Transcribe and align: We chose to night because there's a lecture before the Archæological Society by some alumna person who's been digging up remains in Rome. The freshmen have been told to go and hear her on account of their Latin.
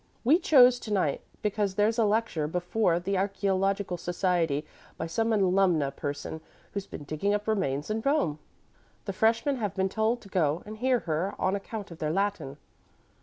We 0.23 0.39
chose 0.39 0.79
to 0.79 0.91
night 0.91 1.21
because 1.43 1.75
there's 1.75 1.99
a 1.99 2.05
lecture 2.05 2.47
before 2.47 2.99
the 2.99 3.13
Archæological 3.13 3.99
Society 3.99 4.65
by 4.97 5.05
some 5.05 5.29
alumna 5.29 5.95
person 5.95 6.41
who's 6.73 6.87
been 6.87 7.03
digging 7.03 7.35
up 7.35 7.47
remains 7.47 7.91
in 7.91 8.01
Rome. 8.03 8.39
The 9.05 9.13
freshmen 9.13 9.57
have 9.57 9.75
been 9.75 9.89
told 9.89 10.19
to 10.21 10.27
go 10.27 10.63
and 10.65 10.77
hear 10.77 11.01
her 11.01 11.35
on 11.37 11.55
account 11.55 11.91
of 11.91 11.99
their 11.99 12.09
Latin. 12.09 12.57